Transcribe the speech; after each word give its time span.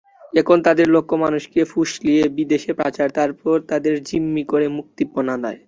এখন 0.33 0.57
তাদের 0.67 0.87
লক্ষ্য 0.95 1.15
মানুষকে 1.17 1.59
ফুসলিয়ে 1.65 2.23
বিদেশে 2.37 2.71
পাচার, 2.73 3.07
তারপর 3.11 3.55
তাদের 3.71 3.93
জিম্মি 4.07 4.43
করে 4.51 4.65
মুক্তিপণ 4.77 5.25
আদায়। 5.35 5.59